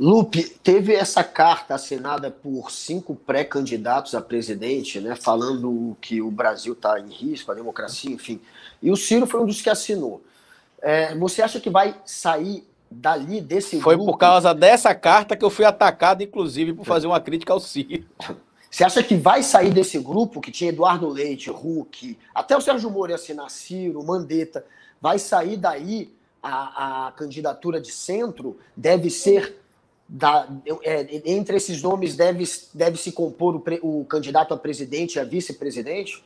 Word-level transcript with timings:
Lupe, 0.00 0.44
teve 0.64 0.94
essa 0.94 1.22
carta 1.22 1.74
assinada 1.74 2.30
por 2.30 2.70
cinco 2.70 3.14
pré-candidatos 3.14 4.14
a 4.14 4.22
presidente, 4.22 4.98
né, 4.98 5.14
falando 5.14 5.94
que 6.00 6.22
o 6.22 6.30
Brasil 6.30 6.72
está 6.72 6.98
em 6.98 7.08
risco, 7.08 7.52
a 7.52 7.54
democracia, 7.54 8.10
enfim. 8.10 8.40
E 8.82 8.90
o 8.90 8.96
Ciro 8.96 9.26
foi 9.26 9.42
um 9.42 9.46
dos 9.46 9.60
que 9.60 9.68
assinou. 9.68 10.22
É, 10.80 11.14
você 11.16 11.42
acha 11.42 11.60
que 11.60 11.68
vai 11.68 11.94
sair 12.06 12.66
dali 12.90 13.42
desse 13.42 13.78
Foi 13.78 13.94
grupo? 13.94 14.12
por 14.12 14.16
causa 14.16 14.54
dessa 14.54 14.94
carta 14.94 15.36
que 15.36 15.44
eu 15.44 15.50
fui 15.50 15.66
atacado, 15.66 16.22
inclusive, 16.22 16.72
por 16.72 16.86
fazer 16.86 17.06
uma 17.06 17.20
crítica 17.20 17.52
ao 17.52 17.60
Ciro. 17.60 18.06
Você 18.70 18.82
acha 18.82 19.02
que 19.02 19.16
vai 19.16 19.42
sair 19.42 19.70
desse 19.70 19.98
grupo 19.98 20.40
que 20.40 20.50
tinha 20.50 20.70
Eduardo 20.70 21.10
Leite, 21.10 21.50
Huck, 21.50 22.18
até 22.34 22.56
o 22.56 22.60
Sérgio 22.62 22.88
Moro 22.88 23.14
assinar 23.14 23.50
Ciro, 23.50 24.02
Mandetta, 24.02 24.64
vai 24.98 25.18
sair 25.18 25.58
daí 25.58 26.10
a, 26.42 27.08
a 27.08 27.12
candidatura 27.12 27.78
de 27.78 27.92
centro? 27.92 28.56
Deve 28.74 29.10
ser 29.10 29.60
da, 30.12 30.48
é, 30.82 31.22
entre 31.24 31.56
esses 31.56 31.80
nomes 31.80 32.16
deve, 32.16 32.42
deve 32.74 32.96
se 32.96 33.12
compor 33.12 33.54
o, 33.54 34.00
o 34.00 34.04
candidato 34.04 34.52
a 34.52 34.56
presidente 34.56 35.14
e 35.14 35.20
a 35.20 35.24
vice-presidente? 35.24 36.24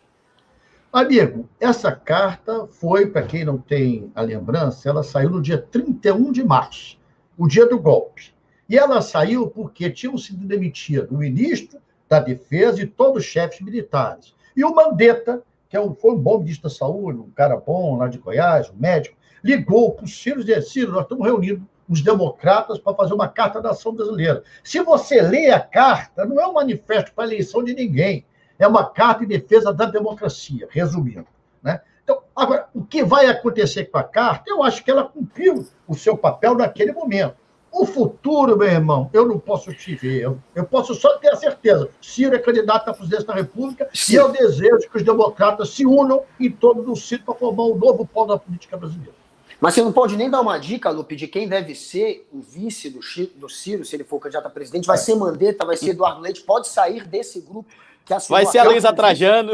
Amigo, 0.90 1.46
essa 1.60 1.92
carta 1.92 2.66
foi, 2.66 3.06
para 3.06 3.26
quem 3.26 3.44
não 3.44 3.58
tem 3.58 4.10
a 4.14 4.22
lembrança, 4.22 4.88
ela 4.88 5.02
saiu 5.02 5.28
no 5.28 5.42
dia 5.42 5.58
31 5.58 6.32
de 6.32 6.42
março, 6.42 6.96
o 7.36 7.46
dia 7.46 7.66
do 7.66 7.78
golpe. 7.78 8.32
E 8.70 8.78
ela 8.78 9.02
saiu 9.02 9.48
porque 9.48 9.90
tinham 9.90 10.16
sido 10.16 10.46
demitidos 10.46 11.10
o 11.10 11.18
ministro 11.18 11.78
da 12.08 12.20
Defesa 12.20 12.80
e 12.80 12.86
todos 12.86 13.22
os 13.22 13.28
chefes 13.28 13.60
militares. 13.60 14.34
E 14.56 14.64
o 14.64 14.74
Mandetta, 14.74 15.42
que 15.68 15.76
é 15.76 15.80
um, 15.80 15.94
foi 15.94 16.12
um 16.12 16.18
bom 16.18 16.38
ministro 16.38 16.70
da 16.70 16.74
Saúde, 16.74 17.18
um 17.18 17.30
cara 17.30 17.56
bom 17.56 17.98
lá 17.98 18.08
de 18.08 18.16
Goiás, 18.16 18.70
um 18.70 18.80
médico, 18.80 19.16
ligou 19.44 19.92
para 19.92 20.06
o 20.06 20.08
Ciro 20.08 20.40
e 20.40 20.44
disse: 20.44 20.70
Ciro, 20.70 20.92
nós 20.92 21.02
estamos 21.02 21.26
reunidos 21.26 21.62
os 21.86 22.00
democratas 22.00 22.78
para 22.78 22.94
fazer 22.94 23.12
uma 23.12 23.28
carta 23.28 23.60
da 23.60 23.70
ação 23.70 23.92
brasileira. 23.92 24.42
Se 24.62 24.80
você 24.80 25.20
lê 25.20 25.50
a 25.50 25.60
carta, 25.60 26.24
não 26.24 26.40
é 26.40 26.46
um 26.46 26.54
manifesto 26.54 27.12
para 27.12 27.24
a 27.24 27.26
eleição 27.26 27.62
de 27.62 27.74
ninguém, 27.74 28.24
é 28.58 28.66
uma 28.66 28.88
carta 28.88 29.22
em 29.22 29.28
defesa 29.28 29.70
da 29.70 29.84
democracia, 29.84 30.66
resumindo. 30.70 31.26
Né? 31.62 31.80
Então, 32.02 32.22
agora, 32.34 32.68
o 32.72 32.82
que 32.82 33.04
vai 33.04 33.26
acontecer 33.26 33.84
com 33.84 33.98
a 33.98 34.02
carta, 34.02 34.44
eu 34.48 34.62
acho 34.62 34.82
que 34.82 34.90
ela 34.90 35.04
cumpriu 35.04 35.66
o 35.86 35.94
seu 35.94 36.16
papel 36.16 36.54
naquele 36.54 36.92
momento. 36.92 37.36
O 37.70 37.84
futuro, 37.84 38.56
meu 38.56 38.68
irmão, 38.68 39.10
eu 39.12 39.26
não 39.26 39.38
posso 39.38 39.74
te 39.74 39.96
ver. 39.96 40.22
Eu, 40.22 40.38
eu 40.54 40.64
posso 40.64 40.94
só 40.94 41.18
ter 41.18 41.30
a 41.30 41.36
certeza. 41.36 41.90
Ciro 42.00 42.34
é 42.36 42.38
candidato 42.38 42.88
à 42.88 42.94
presidência 42.94 43.26
da 43.26 43.34
República 43.34 43.90
Sim. 43.92 44.12
e 44.12 44.16
eu 44.16 44.30
desejo 44.30 44.88
que 44.88 44.96
os 44.96 45.02
democratas 45.02 45.70
se 45.70 45.84
unam 45.84 46.22
em 46.38 46.50
torno 46.50 46.84
do 46.84 46.94
Ciro 46.94 47.24
para 47.24 47.34
formar 47.34 47.64
um 47.64 47.74
novo 47.74 48.06
polo 48.06 48.28
da 48.28 48.38
política 48.38 48.76
brasileira. 48.76 49.23
Mas 49.64 49.72
você 49.72 49.82
não 49.82 49.94
pode 49.94 50.14
nem 50.14 50.28
dar 50.28 50.42
uma 50.42 50.58
dica, 50.58 50.90
Lupe, 50.90 51.16
de 51.16 51.26
quem 51.26 51.48
deve 51.48 51.74
ser 51.74 52.28
o 52.30 52.42
vice 52.42 52.90
do, 52.90 53.00
do 53.36 53.48
Ciro, 53.48 53.82
se 53.82 53.96
ele 53.96 54.04
for 54.04 54.20
candidato 54.20 54.44
a 54.44 54.50
presidente. 54.50 54.86
Vai 54.86 54.98
ser 54.98 55.14
Mandetta, 55.14 55.64
vai 55.64 55.74
ser 55.74 55.92
Eduardo 55.92 56.20
Leite, 56.20 56.42
pode 56.42 56.68
sair 56.68 57.08
desse 57.08 57.40
grupo 57.40 57.64
que 58.04 58.12
assinou 58.12 58.36
Vai 58.36 58.44
ser 58.44 58.58
a 58.58 58.64
Luísa 58.64 58.92
Trajano. 58.92 59.52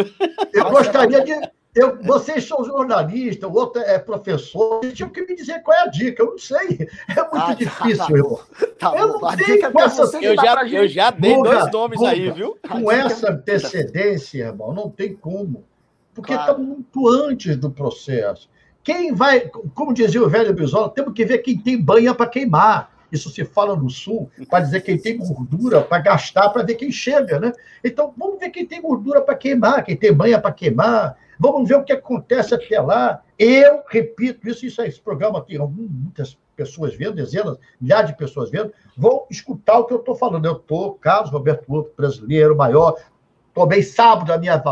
Eu 0.53 0.69
gostaria 0.69 1.25
de. 1.25 1.51
Eu, 1.73 2.03
vocês 2.03 2.45
são 2.45 2.65
jornalistas, 2.65 3.49
o 3.49 3.53
outro 3.53 3.81
é 3.83 4.01
professor, 4.01 4.81
vocês 4.81 4.95
tinham 4.95 5.11
que 5.11 5.23
me 5.23 5.37
dizer 5.37 5.63
qual 5.63 5.79
é 5.79 5.83
a 5.83 5.87
dica. 5.87 6.25
Eu 6.25 6.33
não 6.33 6.39
sei. 6.39 6.89
É 7.09 7.21
muito 7.21 7.37
ah, 7.37 7.55
difícil, 7.55 8.05
tá, 8.05 8.13
irmão. 8.13 8.41
Tá, 8.81 8.97
eu 8.97 9.07
não 9.07 9.31
sei 9.37 9.63
com 9.63 9.81
essa... 9.81 10.19
eu, 10.21 10.35
já, 10.35 10.67
eu 10.67 10.89
já 10.89 11.11
dei 11.13 11.37
Guga, 11.37 11.51
dois 11.51 11.73
nomes 11.73 11.99
Guga, 11.99 12.11
aí, 12.11 12.31
viu? 12.33 12.59
Com 12.69 12.91
essa 12.91 13.31
antecedência, 13.31 14.47
irmão, 14.47 14.75
não 14.75 14.91
tem 14.91 15.15
como. 15.15 15.65
Porque 16.13 16.35
claro. 16.35 16.51
estamos 16.51 16.69
muito 16.69 17.09
antes 17.09 17.57
do 17.57 17.71
processo. 17.71 18.51
Quem 18.83 19.15
vai, 19.15 19.41
como 19.75 19.93
dizia 19.93 20.23
o 20.23 20.29
velho 20.29 20.55
Brizola, 20.55 20.91
temos 20.91 21.13
que 21.13 21.25
ver 21.25 21.39
quem 21.39 21.59
tem 21.59 21.81
banha 21.81 22.15
para 22.15 22.27
queimar. 22.27 22.91
Isso 23.13 23.29
se 23.29 23.45
fala 23.45 23.75
no 23.77 23.91
Sul, 23.91 24.31
para 24.49 24.61
dizer 24.65 24.83
quem 24.83 24.97
tem 24.97 25.19
gordura 25.19 25.83
para 25.83 26.03
gastar, 26.03 26.49
para 26.51 26.63
ver 26.63 26.77
quem 26.77 26.93
chega, 26.93 27.41
né? 27.41 27.53
Então, 27.85 28.15
vamos 28.17 28.39
ver 28.39 28.51
quem 28.51 28.65
tem 28.65 28.81
gordura 28.81 29.21
para 29.21 29.35
queimar, 29.35 29.85
quem 29.85 29.97
tem 29.97 30.13
banha 30.13 30.41
para 30.41 30.53
queimar. 30.53 31.17
Vamos 31.39 31.69
ver 31.69 31.77
o 31.77 31.83
que 31.83 31.93
acontece 31.93 32.55
até 32.55 32.81
lá. 32.81 33.23
Eu 33.39 33.83
repito 33.89 34.49
isso, 34.49 34.65
isso 34.65 34.81
esse 34.83 35.01
programa 35.01 35.43
tem 35.43 35.59
muitas 35.59 36.39
pessoas 36.55 36.95
vendo, 36.95 37.15
dezenas, 37.15 37.59
milhares 37.81 38.11
de 38.11 38.17
pessoas 38.17 38.51
vendo, 38.51 38.73
vão 38.97 39.27
escutar 39.31 39.79
o 39.79 39.87
que 39.87 39.95
eu 39.95 39.99
estou 39.99 40.15
falando. 40.15 40.45
Eu 40.45 40.57
estou, 40.57 40.95
Carlos 40.95 41.31
Roberto 41.31 41.67
Lupo, 41.69 41.91
brasileiro, 41.97 42.55
maior, 42.55 42.95
tomei 43.55 43.83
sábado 43.83 44.31
a 44.33 44.39
minha 44.39 44.63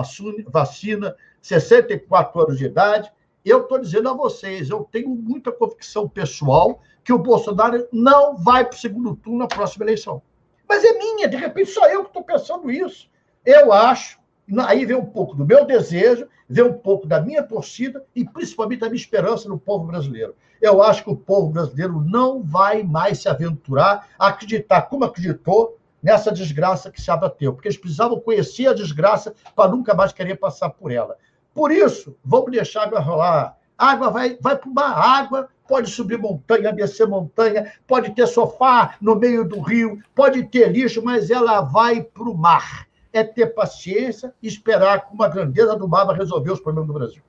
vacina, 0.52 1.16
64 1.40 2.40
anos 2.42 2.58
de 2.58 2.66
idade, 2.66 3.10
eu 3.48 3.62
estou 3.62 3.78
dizendo 3.78 4.08
a 4.08 4.14
vocês, 4.14 4.70
eu 4.70 4.88
tenho 4.90 5.08
muita 5.08 5.52
convicção 5.52 6.08
pessoal 6.08 6.80
que 7.04 7.12
o 7.12 7.18
Bolsonaro 7.18 7.86
não 7.92 8.36
vai 8.36 8.64
para 8.64 8.76
o 8.76 8.78
segundo 8.78 9.14
turno 9.16 9.38
na 9.38 9.46
próxima 9.46 9.84
eleição. 9.84 10.20
Mas 10.68 10.84
é 10.84 10.92
minha, 10.92 11.28
de 11.28 11.36
repente 11.36 11.70
só 11.70 11.88
eu 11.88 12.02
que 12.02 12.10
estou 12.10 12.22
pensando 12.22 12.70
isso. 12.70 13.08
Eu 13.44 13.72
acho, 13.72 14.18
aí 14.66 14.84
vem 14.84 14.96
um 14.96 15.06
pouco 15.06 15.34
do 15.34 15.46
meu 15.46 15.64
desejo, 15.64 16.28
vem 16.48 16.64
um 16.64 16.74
pouco 16.74 17.06
da 17.06 17.20
minha 17.20 17.42
torcida 17.42 18.04
e 18.14 18.24
principalmente 18.24 18.80
da 18.80 18.88
minha 18.88 19.00
esperança 19.00 19.48
no 19.48 19.58
povo 19.58 19.86
brasileiro. 19.86 20.34
Eu 20.60 20.82
acho 20.82 21.04
que 21.04 21.10
o 21.10 21.16
povo 21.16 21.50
brasileiro 21.50 22.00
não 22.00 22.42
vai 22.42 22.82
mais 22.82 23.20
se 23.20 23.28
aventurar 23.28 24.08
a 24.18 24.28
acreditar 24.28 24.82
como 24.82 25.04
acreditou 25.04 25.78
nessa 26.02 26.30
desgraça 26.30 26.90
que 26.90 27.00
se 27.00 27.10
abateu, 27.10 27.52
porque 27.52 27.68
eles 27.68 27.78
precisavam 27.78 28.20
conhecer 28.20 28.66
a 28.66 28.74
desgraça 28.74 29.34
para 29.54 29.70
nunca 29.70 29.94
mais 29.94 30.12
querer 30.12 30.36
passar 30.36 30.70
por 30.70 30.92
ela. 30.92 31.16
Por 31.58 31.72
isso, 31.72 32.16
vamos 32.24 32.52
deixar 32.52 32.82
a 32.82 32.84
água 32.84 33.00
rolar. 33.00 33.56
A 33.76 33.90
água 33.90 34.10
vai, 34.10 34.38
vai 34.40 34.56
para 34.56 34.70
uma 34.70 34.86
água, 34.90 35.48
pode 35.66 35.90
subir 35.90 36.16
montanha, 36.16 36.72
descer 36.72 37.08
montanha, 37.08 37.72
pode 37.84 38.14
ter 38.14 38.28
sofá 38.28 38.94
no 39.00 39.16
meio 39.16 39.44
do 39.44 39.58
rio, 39.58 39.98
pode 40.14 40.44
ter 40.44 40.70
lixo, 40.70 41.02
mas 41.02 41.30
ela 41.30 41.62
vai 41.62 42.00
para 42.00 42.22
o 42.22 42.38
mar. 42.38 42.86
É 43.12 43.24
ter 43.24 43.48
paciência 43.48 44.32
e 44.40 44.46
esperar 44.46 45.08
que 45.08 45.12
uma 45.12 45.26
grandeza 45.26 45.74
do 45.74 45.88
mar 45.88 46.06
resolver 46.16 46.52
os 46.52 46.60
problemas 46.60 46.86
do 46.86 46.94
Brasil. 46.94 47.22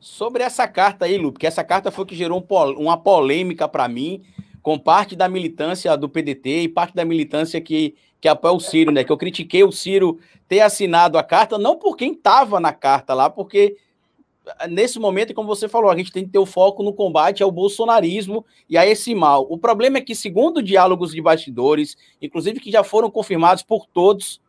Sobre 0.00 0.42
essa 0.42 0.66
carta 0.66 1.04
aí, 1.04 1.18
Lu, 1.18 1.30
porque 1.30 1.46
essa 1.46 1.62
carta 1.62 1.90
foi 1.90 2.06
que 2.06 2.16
gerou 2.16 2.42
um, 2.42 2.82
uma 2.82 2.96
polêmica 2.96 3.68
para 3.68 3.86
mim, 3.86 4.22
com 4.62 4.78
parte 4.78 5.14
da 5.14 5.28
militância 5.28 5.94
do 5.98 6.08
PDT 6.08 6.62
e 6.62 6.68
parte 6.68 6.94
da 6.94 7.04
militância 7.04 7.60
que, 7.60 7.94
que 8.24 8.28
apoia 8.28 8.54
o 8.54 8.58
Ciro, 8.58 8.90
né? 8.90 9.04
Que 9.04 9.12
eu 9.12 9.18
critiquei 9.18 9.62
o 9.64 9.70
Ciro 9.70 10.18
ter 10.48 10.60
assinado 10.60 11.18
a 11.18 11.22
carta, 11.22 11.58
não 11.58 11.78
por 11.78 11.94
quem 11.94 12.12
estava 12.12 12.58
na 12.58 12.72
carta 12.72 13.12
lá, 13.12 13.28
porque 13.28 13.76
eh, 14.60 14.66
nesse 14.66 14.98
momento, 14.98 15.34
como 15.34 15.46
você 15.46 15.68
falou, 15.68 15.90
a 15.90 15.96
gente 15.98 16.10
tem 16.10 16.24
que 16.24 16.30
ter 16.30 16.38
o 16.38 16.46
foco 16.46 16.82
no 16.82 16.94
combate 16.94 17.42
ao 17.42 17.50
bolsonarismo 17.50 18.42
e 18.66 18.78
a 18.78 18.86
esse 18.86 19.14
mal. 19.14 19.46
O 19.50 19.58
problema 19.58 19.98
é 19.98 20.00
que, 20.00 20.14
segundo 20.14 20.62
diálogos 20.62 21.12
de 21.12 21.20
bastidores, 21.20 21.98
inclusive 22.22 22.60
que 22.60 22.70
já 22.70 22.82
foram 22.82 23.10
confirmados 23.10 23.62
por 23.62 23.84
todos, 23.84 24.40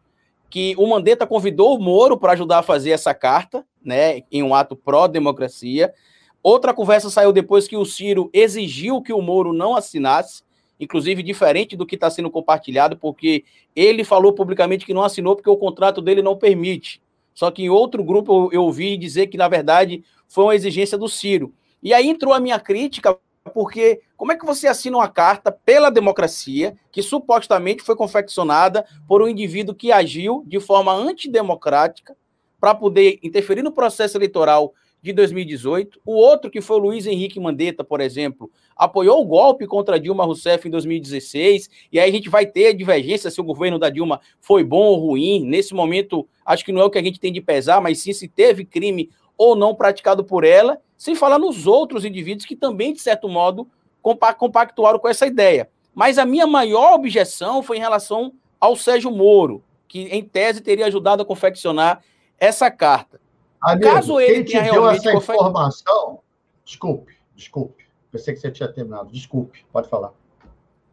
que 0.50 0.74
o 0.78 0.88
Mandetta 0.88 1.28
convidou 1.28 1.75
o 1.75 1.81
Moro 1.81 2.18
para 2.18 2.31
ajudar 2.31 2.59
a 2.59 2.63
fazer 2.63 2.92
essa 2.92 3.13
carta, 3.13 3.66
né, 3.84 4.22
em 4.31 4.42
um 4.42 4.56
ato 4.56 4.74
pró-democracia. 4.74 5.94
Outra 6.42 6.74
conversa 6.74 7.09
saiu 7.09 7.34
depois 7.34 7.68
que 7.68 7.75
o 7.75 7.84
Ciro 7.84 8.30
exigiu 8.31 9.02
que 9.02 9.12
o 9.12 9.22
Moro 9.22 9.52
não 9.52 9.75
assinasse, 9.75 10.44
inclusive 10.80 11.24
diferente 11.24 11.75
do 11.75 11.86
que 11.86 11.96
está 11.96 12.09
sendo 12.09 12.30
compartilhado, 12.30 12.97
porque 12.97 13.44
ele 13.75 14.03
falou 14.03 14.34
publicamente 14.34 14.86
que 14.86 14.94
não 14.94 15.03
assinou 15.03 15.36
porque 15.36 15.50
o 15.50 15.58
contrato 15.58 16.02
dele 16.02 16.22
não 16.22 16.38
permite. 16.38 17.02
Só 17.34 17.52
que 17.52 17.63
em 17.63 17.69
outro 17.69 18.03
grupo 18.03 18.50
eu 18.52 18.63
ouvi 18.63 18.97
dizer 18.97 19.28
que, 19.28 19.38
na 19.38 19.47
verdade, 19.47 20.03
foi 20.28 20.46
uma 20.46 20.56
exigência 20.56 20.97
do 20.97 21.09
Ciro. 21.09 21.53
E 21.84 21.94
aí 21.94 22.09
entrou 22.09 22.34
a 22.34 22.40
minha 22.40 22.59
crítica, 22.59 23.18
porque 23.53 24.02
como 24.18 24.31
é 24.31 24.38
que 24.38 24.46
você 24.46 24.68
assina 24.68 24.97
uma 24.97 25.08
carta 25.08 25.52
pela 25.52 25.90
democracia, 25.90 26.78
que 26.92 27.02
supostamente 27.02 27.84
foi 27.84 27.96
confeccionada 27.96 28.86
por 29.07 29.22
um 29.22 29.28
indivíduo 29.28 29.75
que 29.75 29.92
agiu 29.92 30.44
de 30.47 30.59
forma 30.59 30.94
antidemocrática 30.94 32.16
para 32.59 32.74
poder 32.74 33.19
interferir 33.22 33.62
no 33.62 33.72
processo 33.72 34.18
eleitoral 34.18 34.74
de 35.05 35.13
2018. 35.13 36.01
O 36.03 36.13
outro, 36.16 36.50
que 36.50 36.62
foi 36.62 36.77
o 36.77 36.80
Luiz 36.80 37.06
Henrique 37.06 37.39
Mandetta, 37.39 37.83
por 37.83 38.01
exemplo, 38.01 38.50
apoiou 38.75 39.21
o 39.21 39.25
golpe 39.25 39.68
contra 39.68 40.00
Dilma 40.00 40.25
Rousseff 40.25 40.68
em 40.68 40.71
2016. 40.71 41.69
E 41.91 42.00
aí 42.00 42.09
a 42.09 42.12
gente 42.12 42.27
vai 42.27 42.45
ter 42.47 42.74
divergência 42.74 43.30
se 43.30 43.39
o 43.39 43.44
governo 43.44 43.77
da 43.77 43.89
Dilma 43.89 44.19
foi 44.41 44.63
bom 44.63 44.83
ou 44.83 44.95
ruim. 44.95 45.45
Nesse 45.45 45.75
momento, 45.75 46.27
acho 46.44 46.65
que 46.65 46.71
não 46.71 46.81
é 46.81 46.85
o 46.85 46.89
que 46.89 46.97
a 46.97 47.03
gente 47.03 47.19
tem 47.19 47.31
de 47.31 47.39
pesar, 47.39 47.80
mas 47.80 48.00
sim 48.00 48.13
se 48.13 48.27
teve 48.27 48.65
crime 48.65 49.12
ou 49.38 49.56
não 49.56 49.75
praticado 49.75 50.24
por 50.24 50.44
ela, 50.44 50.81
sem 50.97 51.13
falar 51.13 51.38
nos 51.38 51.68
outros 51.68 52.03
indivíduos 52.03 52.45
que 52.45 52.56
também, 52.56 52.91
de 52.91 53.00
certo 53.00 53.30
modo, 53.30 53.68
compactuaram 54.01 54.97
com 54.97 55.07
essa 55.07 55.27
ideia. 55.27 55.69
Mas 55.94 56.18
a 56.18 56.25
minha 56.25 56.47
maior 56.47 56.95
objeção 56.95 57.62
foi 57.62 57.77
em 57.77 57.81
relação 57.81 58.33
ao 58.59 58.75
Sérgio 58.75 59.12
Moro, 59.12 59.63
que 59.88 60.00
em 60.03 60.24
tese 60.24 60.62
teria 60.62 60.88
ajudado 60.88 61.21
a 61.21 61.25
confeccionar 61.25 62.01
essa 62.39 62.71
carta. 62.71 63.24
Amigo, 63.65 63.91
Caso 63.91 64.19
ele 64.19 64.44
quem 64.44 64.62
te 64.62 64.69
deu 64.69 64.88
essa 64.88 65.12
informação, 65.12 66.19
desculpe, 66.63 67.15
desculpe. 67.35 67.83
Pensei 68.12 68.35
que 68.35 68.39
você 68.39 68.51
tinha 68.51 68.71
terminado. 68.71 69.12
Desculpe, 69.12 69.65
pode 69.73 69.89
falar. 69.89 70.13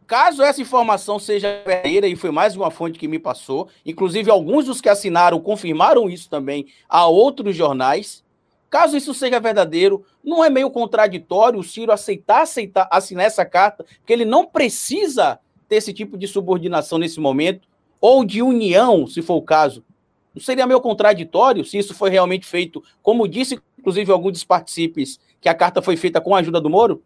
Caso 0.07 0.41
essa 0.41 0.59
informação 0.59 1.19
seja 1.19 1.61
verdadeira, 1.63 2.07
e 2.07 2.15
foi 2.15 2.31
mais 2.31 2.55
uma 2.55 2.71
fonte 2.71 2.97
que 2.97 3.07
me 3.07 3.19
passou, 3.19 3.69
inclusive 3.85 4.31
alguns 4.31 4.65
dos 4.65 4.81
que 4.81 4.89
assinaram 4.89 5.39
confirmaram 5.39 6.09
isso 6.09 6.27
também 6.27 6.65
a 6.89 7.05
outros 7.05 7.55
jornais. 7.55 8.23
Caso 8.71 8.97
isso 8.97 9.13
seja 9.13 9.39
verdadeiro, 9.39 10.03
não 10.23 10.43
é 10.43 10.49
meio 10.49 10.71
contraditório 10.71 11.59
o 11.59 11.63
Ciro 11.63 11.91
aceitar, 11.91 12.41
aceitar 12.41 12.87
assinar 12.89 13.27
essa 13.27 13.45
carta, 13.45 13.85
porque 13.99 14.11
ele 14.11 14.25
não 14.25 14.47
precisa 14.47 15.39
ter 15.69 15.75
esse 15.75 15.93
tipo 15.93 16.17
de 16.17 16.27
subordinação 16.27 16.97
nesse 16.97 17.19
momento, 17.19 17.67
ou 18.01 18.25
de 18.25 18.41
união, 18.41 19.05
se 19.05 19.21
for 19.21 19.35
o 19.35 19.43
caso? 19.43 19.85
Não 20.33 20.41
seria 20.41 20.65
meio 20.65 20.81
contraditório 20.81 21.63
se 21.63 21.77
isso 21.77 21.93
foi 21.93 22.09
realmente 22.09 22.45
feito, 22.45 22.83
como 23.01 23.27
disse, 23.27 23.59
inclusive, 23.77 24.11
alguns 24.11 24.33
dos 24.33 24.43
participes, 24.43 25.19
que 25.39 25.47
a 25.47 25.53
carta 25.53 25.81
foi 25.81 25.95
feita 25.95 26.19
com 26.19 26.33
a 26.35 26.39
ajuda 26.39 26.59
do 26.59 26.69
Moro? 26.69 27.03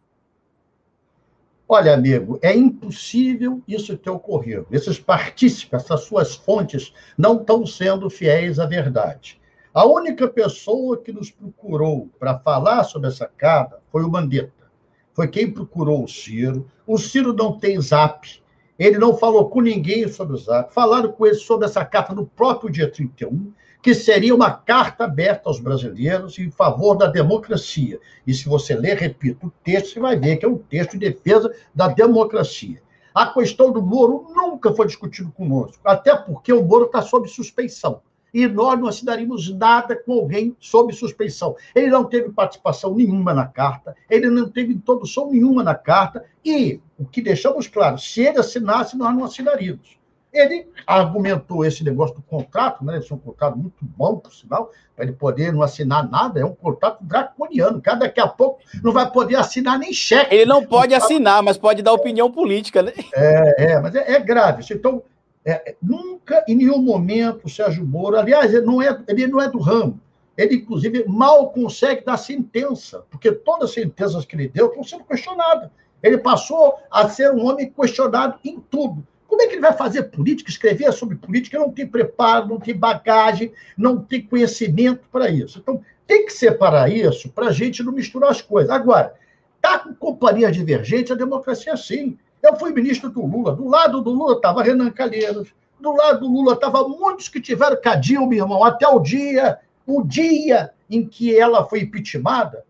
Olha, 1.69 1.94
amigo, 1.94 2.39
é 2.41 2.56
impossível 2.56 3.62
isso 3.68 3.97
ter 3.97 4.09
ocorrido. 4.09 4.65
Esses 4.71 4.97
partícipes, 4.97 5.83
essas 5.83 6.06
suas 6.06 6.33
fontes, 6.33 6.94
não 7.18 7.35
estão 7.35 7.65
sendo 7.65 8.09
fiéis 8.09 8.57
à 8.57 8.65
verdade. 8.65 9.38
A 9.73 9.85
única 9.85 10.30
pessoa 10.30 10.97
que 10.97 11.12
nos 11.12 11.30
procurou 11.30 12.09
para 12.18 12.39
falar 12.39 12.85
sobre 12.85 13.09
essa 13.09 13.27
carta 13.27 13.80
foi 13.91 14.03
o 14.03 14.09
Mandetta. 14.09 14.71
Foi 15.13 15.27
quem 15.27 15.51
procurou 15.51 16.06
o 16.06 16.07
Ciro. 16.07 16.71
O 16.85 16.97
Ciro 16.97 17.33
não 17.33 17.59
tem 17.59 17.81
zap. 17.81 18.41
Ele 18.77 18.97
não 18.97 19.18
falou 19.18 19.50
com 19.50 19.62
ninguém 19.62 20.07
sobre 20.07 20.35
o 20.35 20.38
zap. 20.38 20.74
Falaram 20.74 21.12
com 21.12 21.25
ele 21.25 21.35
sobre 21.35 21.65
essa 21.65 21.83
carta 21.83 22.13
no 22.13 22.25
próprio 22.25 22.71
dia 22.71 22.89
31 22.89 23.51
que 23.81 23.94
seria 23.94 24.35
uma 24.35 24.51
carta 24.51 25.06
aberta 25.06 25.47
aos 25.47 25.59
brasileiros 25.59 26.38
em 26.39 26.51
favor 26.51 26.95
da 26.95 27.07
democracia. 27.07 28.00
E 28.25 28.33
se 28.33 28.50
você 28.50 28.75
ler, 28.75 28.97
repito, 28.97 29.47
o 29.47 29.51
texto, 29.63 29.94
você 29.94 30.00
vai 30.00 30.18
ver 30.18 30.38
que 30.38 30.45
é 30.45 30.50
um 30.50 30.57
texto 30.57 30.95
em 30.95 31.00
defesa 31.00 31.53
da 31.74 31.88
democracia. 31.88 32.81
A 33.13 33.27
questão 33.27 33.71
do 33.71 33.81
Moro 33.81 34.27
nunca 34.35 34.74
foi 34.74 34.88
discutido 34.88 35.31
conosco, 35.31 35.81
até 35.85 36.15
porque 36.15 36.51
o 36.51 36.63
Moro 36.63 36.85
está 36.85 37.01
sob 37.01 37.27
suspeição. 37.27 38.01
E 38.33 38.47
nós 38.47 38.79
não 38.79 38.88
assinaríamos 38.88 39.50
nada 39.53 39.95
com 39.95 40.13
alguém 40.13 40.56
sob 40.59 40.94
suspeição. 40.94 41.56
Ele 41.74 41.88
não 41.88 42.03
teve 42.03 42.29
participação 42.29 42.95
nenhuma 42.95 43.33
na 43.33 43.45
carta, 43.45 43.95
ele 44.09 44.29
não 44.29 44.50
teve 44.50 44.74
introdução 44.74 45.31
nenhuma 45.31 45.63
na 45.63 45.75
carta, 45.75 46.25
e 46.44 46.79
o 46.97 47.06
que 47.06 47.21
deixamos 47.21 47.68
claro, 47.68 47.97
se 47.97 48.21
ele 48.21 48.39
assinasse, 48.39 48.97
nós 48.97 49.15
não 49.15 49.24
assinaríamos. 49.24 49.97
Ele 50.33 50.68
argumentou 50.85 51.65
esse 51.65 51.83
negócio 51.83 52.15
do 52.15 52.21
contrato, 52.21 52.83
né? 52.83 52.97
Esse 52.97 53.12
é 53.12 53.15
um 53.15 53.19
contrato 53.19 53.57
muito 53.57 53.77
bom, 53.81 54.18
por 54.18 54.33
sinal, 54.33 54.71
para 54.95 55.06
ele 55.06 55.13
poder 55.13 55.53
não 55.53 55.62
assinar 55.62 56.07
nada, 56.09 56.39
é 56.39 56.45
um 56.45 56.53
contrato 56.53 57.03
draconiano. 57.03 57.81
Cada 57.81 58.01
daqui 58.06 58.19
a 58.19 58.27
pouco 58.27 58.59
não 58.83 58.91
vai 58.91 59.09
poder 59.09 59.35
assinar 59.35 59.80
nem 59.80 59.94
cheque. 59.94 60.35
Ele 60.35 60.45
não 60.45 60.65
pode 60.65 60.94
assinar, 60.94 61.41
mas 61.41 61.57
pode 61.57 61.81
dar 61.81 61.94
opinião 61.94 62.31
política, 62.31 62.83
né? 62.83 62.94
É, 63.13 63.71
é 63.71 63.80
mas 63.80 63.95
é, 63.95 64.13
é 64.13 64.19
grave. 64.19 64.63
Então, 64.69 65.01
é, 65.49 65.75
nunca, 65.81 66.44
em 66.45 66.55
nenhum 66.55 66.81
momento, 66.81 67.45
o 67.45 67.49
Sérgio 67.49 67.85
Moro, 67.85 68.17
aliás, 68.17 68.53
ele 68.53 68.65
não 68.65 68.81
é, 68.81 69.01
ele 69.07 69.27
não 69.27 69.41
é 69.41 69.49
do 69.49 69.59
ramo. 69.59 69.97
Ele, 70.38 70.55
inclusive, 70.55 71.05
mal 71.07 71.51
consegue 71.51 72.03
dar 72.03 72.17
sentença, 72.17 73.05
porque 73.09 73.31
todas 73.31 73.69
as 73.69 73.73
sentenças 73.73 74.25
que 74.25 74.35
ele 74.35 74.49
deu 74.49 74.67
estão 74.67 74.83
sendo 74.83 75.05
questionadas. 75.05 75.69
Ele 76.03 76.17
passou 76.17 76.75
a 76.91 77.07
ser 77.07 77.31
um 77.31 77.45
homem 77.45 77.71
questionado 77.71 78.38
em 78.44 78.59
tudo. 78.59 79.07
Como 79.25 79.41
é 79.41 79.47
que 79.47 79.53
ele 79.53 79.61
vai 79.61 79.73
fazer 79.73 80.03
política, 80.03 80.49
escrever 80.49 80.91
sobre 80.91 81.15
política? 81.15 81.57
Não 81.57 81.71
tem 81.71 81.88
preparo, 81.88 82.47
não 82.47 82.59
tem 82.59 82.75
bagagem, 82.75 83.51
não 83.77 84.01
tem 84.01 84.21
conhecimento 84.21 85.07
para 85.11 85.29
isso. 85.29 85.59
Então, 85.59 85.81
tem 86.05 86.25
que 86.25 86.33
separar 86.33 86.91
isso 86.91 87.29
para 87.29 87.47
a 87.47 87.51
gente 87.51 87.83
não 87.83 87.94
misturar 87.94 88.31
as 88.31 88.41
coisas. 88.41 88.69
Agora, 88.69 89.13
tá 89.61 89.79
com 89.79 89.94
companhia 89.95 90.51
divergente, 90.51 91.11
a 91.11 91.15
democracia 91.15 91.73
é 91.73 91.77
sim. 91.77 92.17
Eu 92.47 92.55
fui 92.55 92.71
ministro 92.71 93.09
do 93.09 93.25
Lula. 93.25 93.55
Do 93.55 93.67
lado 93.67 94.01
do 94.01 94.11
Lula 94.11 94.35
estava 94.35 94.63
Renan 94.63 94.89
Calheiros. 94.91 95.53
Do 95.79 95.91
lado 95.91 96.21
do 96.21 96.27
Lula 96.27 96.53
estava 96.53 96.88
muitos 96.88 97.27
que 97.27 97.39
tiveram 97.39 97.79
cadinho, 97.81 98.25
meu 98.25 98.39
irmão, 98.39 98.63
até 98.63 98.88
o 98.88 98.99
dia, 98.99 99.59
o 99.85 100.03
dia 100.03 100.71
em 100.89 101.05
que 101.05 101.38
ela 101.38 101.65
foi 101.65 101.81
impeachmentada 101.81 102.65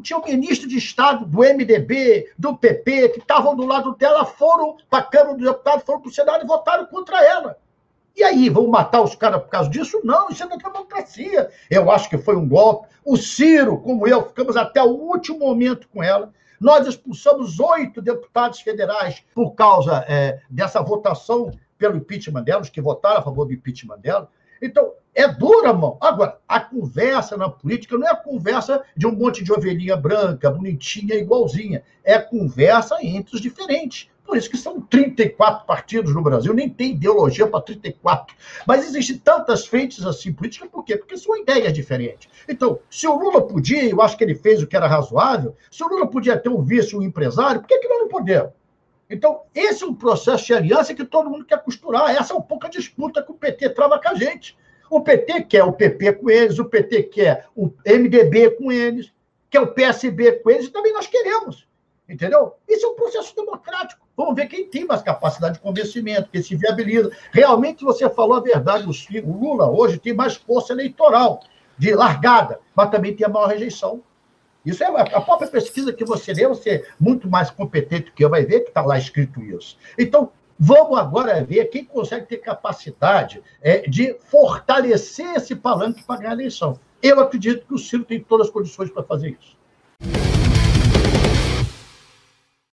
tinha 0.00 0.18
o 0.18 0.24
ministro 0.24 0.68
de 0.68 0.78
Estado 0.78 1.24
do 1.24 1.38
MDB, 1.38 2.32
do 2.38 2.56
PP, 2.56 3.10
que 3.10 3.18
estavam 3.20 3.54
do 3.54 3.66
lado 3.66 3.94
dela, 3.96 4.24
foram 4.24 4.76
para 4.88 5.00
a 5.00 5.02
Câmara 5.02 5.36
dos 5.36 5.46
Deputados, 5.46 5.84
foram 5.84 6.00
para 6.00 6.08
o 6.08 6.12
Senado 6.12 6.44
e 6.44 6.46
votaram 6.46 6.86
contra 6.86 7.24
ela. 7.24 7.56
E 8.16 8.24
aí, 8.24 8.48
vão 8.48 8.66
matar 8.66 9.02
os 9.02 9.14
caras 9.14 9.42
por 9.42 9.48
causa 9.48 9.70
disso? 9.70 10.00
Não, 10.02 10.28
isso 10.28 10.42
é 10.42 10.48
da 10.48 10.56
democracia. 10.56 11.48
Eu 11.70 11.90
acho 11.90 12.08
que 12.10 12.18
foi 12.18 12.36
um 12.36 12.48
golpe. 12.48 12.88
O 13.04 13.16
Ciro, 13.16 13.78
como 13.78 14.06
eu, 14.06 14.26
ficamos 14.26 14.56
até 14.56 14.82
o 14.82 14.90
último 14.90 15.38
momento 15.38 15.88
com 15.88 16.02
ela. 16.02 16.32
Nós 16.60 16.86
expulsamos 16.86 17.58
oito 17.58 18.02
deputados 18.02 18.60
federais 18.60 19.24
por 19.34 19.52
causa 19.52 20.04
é, 20.06 20.42
dessa 20.50 20.82
votação 20.82 21.50
pelo 21.78 21.96
impeachment 21.96 22.42
dela, 22.42 22.60
os 22.60 22.68
que 22.68 22.82
votaram 22.82 23.20
a 23.20 23.22
favor 23.22 23.46
do 23.46 23.54
impeachment 23.54 23.98
dela. 23.98 24.28
Então, 24.60 24.92
é 25.14 25.26
dura, 25.26 25.72
mão. 25.72 25.96
Agora, 26.00 26.38
a 26.48 26.60
conversa 26.60 27.36
na 27.36 27.48
política 27.48 27.98
não 27.98 28.06
é 28.06 28.10
a 28.10 28.16
conversa 28.16 28.82
de 28.96 29.06
um 29.06 29.12
monte 29.12 29.42
de 29.42 29.52
ovelhinha 29.52 29.96
branca, 29.96 30.50
bonitinha, 30.50 31.14
igualzinha. 31.14 31.82
É 32.04 32.18
conversa 32.18 32.96
entre 33.02 33.34
os 33.34 33.40
diferentes. 33.40 34.08
Por 34.24 34.36
isso 34.36 34.48
que 34.48 34.56
são 34.56 34.80
34 34.80 35.66
partidos 35.66 36.14
no 36.14 36.22
Brasil, 36.22 36.54
nem 36.54 36.68
tem 36.68 36.92
ideologia 36.92 37.48
para 37.48 37.62
34. 37.62 38.36
Mas 38.64 38.86
existem 38.86 39.18
tantas 39.18 39.66
frentes 39.66 40.06
assim 40.06 40.32
políticas, 40.32 40.70
por 40.70 40.84
quê? 40.84 40.96
Porque 40.96 41.16
são 41.16 41.36
ideias 41.36 41.72
diferentes. 41.72 42.28
Então, 42.48 42.78
se 42.88 43.08
o 43.08 43.18
Lula 43.18 43.44
podia, 43.44 43.88
eu 43.88 44.00
acho 44.00 44.16
que 44.16 44.22
ele 44.22 44.36
fez 44.36 44.62
o 44.62 44.68
que 44.68 44.76
era 44.76 44.86
razoável, 44.86 45.56
se 45.68 45.82
o 45.82 45.88
Lula 45.88 46.06
podia 46.06 46.38
ter 46.38 46.48
um 46.48 46.62
vice, 46.62 46.94
um 46.94 47.02
empresário, 47.02 47.60
por 47.60 47.66
que, 47.66 47.78
que 47.78 47.88
nós 47.88 48.02
não 48.02 48.08
podemos? 48.08 48.52
Então, 49.10 49.42
esse 49.52 49.82
é 49.82 49.86
um 49.86 49.94
processo 49.94 50.46
de 50.46 50.54
aliança 50.54 50.94
que 50.94 51.04
todo 51.04 51.28
mundo 51.28 51.44
quer 51.44 51.62
costurar. 51.62 52.10
Essa 52.10 52.32
é 52.32 52.36
um 52.36 52.40
pouco 52.40 52.66
a 52.66 52.70
disputa 52.70 53.22
que 53.22 53.32
o 53.32 53.34
PT 53.34 53.70
trava 53.70 54.00
com 54.00 54.08
a 54.08 54.14
gente. 54.14 54.56
O 54.88 55.00
PT 55.00 55.42
quer 55.42 55.64
o 55.64 55.72
PP 55.72 56.12
com 56.14 56.30
eles, 56.30 56.58
o 56.60 56.64
PT 56.64 57.02
quer 57.04 57.46
o 57.56 57.70
MDB 57.84 58.50
com 58.52 58.70
eles, 58.70 59.12
quer 59.50 59.60
o 59.60 59.68
PSB 59.68 60.32
com 60.40 60.50
eles, 60.50 60.66
e 60.66 60.70
também 60.70 60.92
nós 60.92 61.08
queremos. 61.08 61.68
Entendeu? 62.08 62.54
Isso 62.68 62.86
é 62.86 62.88
um 62.88 62.94
processo 62.94 63.34
democrático. 63.34 64.04
Vamos 64.16 64.34
ver 64.34 64.46
quem 64.46 64.66
tem 64.66 64.84
mais 64.84 65.02
capacidade 65.02 65.54
de 65.54 65.60
convencimento, 65.60 66.28
quem 66.30 66.42
se 66.42 66.56
viabiliza. 66.56 67.10
Realmente 67.32 67.84
você 67.84 68.08
falou 68.10 68.36
a 68.36 68.40
verdade. 68.40 68.84
O 68.86 69.32
Lula 69.32 69.70
hoje 69.70 69.98
tem 69.98 70.12
mais 70.12 70.36
força 70.36 70.72
eleitoral 70.72 71.40
de 71.78 71.94
largada, 71.94 72.60
mas 72.76 72.90
também 72.90 73.14
tem 73.14 73.26
a 73.26 73.30
maior 73.30 73.46
rejeição. 73.46 74.02
Isso 74.64 74.84
é 74.84 74.86
a 74.86 75.20
própria 75.20 75.48
pesquisa 75.48 75.92
que 75.92 76.04
você 76.04 76.32
lê, 76.32 76.46
você 76.46 76.70
é 76.70 76.84
muito 76.98 77.28
mais 77.28 77.50
competente 77.50 78.12
que 78.12 78.24
eu, 78.24 78.28
vai 78.28 78.44
ver 78.44 78.60
que 78.60 78.68
está 78.68 78.82
lá 78.82 78.98
escrito 78.98 79.42
isso. 79.42 79.76
Então, 79.98 80.30
Vamos 80.62 80.98
agora 80.98 81.42
ver 81.42 81.64
quem 81.70 81.86
consegue 81.86 82.26
ter 82.26 82.36
capacidade 82.36 83.42
é, 83.62 83.88
de 83.88 84.14
fortalecer 84.26 85.34
esse 85.34 85.56
palanque 85.56 86.04
para 86.04 86.20
ganhar 86.20 86.32
a 86.32 86.34
eleição. 86.34 86.78
Eu 87.02 87.18
acredito 87.18 87.66
que 87.66 87.72
o 87.72 87.78
Ciro 87.78 88.04
tem 88.04 88.20
todas 88.20 88.48
as 88.48 88.52
condições 88.52 88.90
para 88.90 89.02
fazer 89.02 89.38
isso. 89.40 89.56